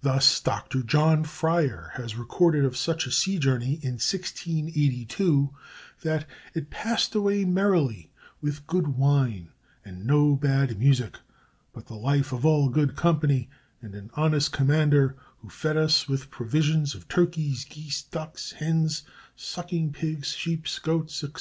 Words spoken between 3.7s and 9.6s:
in 1682 that "it passed away merrily with good wine